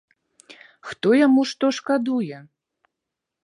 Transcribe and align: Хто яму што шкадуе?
Хто 0.87 1.07
яму 1.19 1.41
што 1.51 1.65
шкадуе? 1.81 2.37